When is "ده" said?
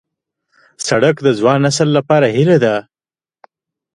2.63-2.75